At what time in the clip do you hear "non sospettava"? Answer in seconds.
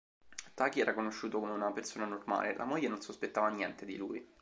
2.87-3.49